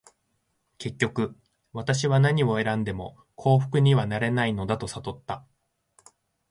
[0.79, 1.37] 結局、
[1.73, 5.45] 私は何を選んでも幸福にはなれないのだと悟った。